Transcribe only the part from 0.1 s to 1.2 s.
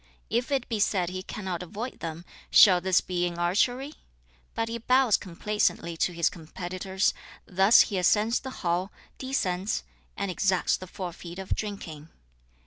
If it be said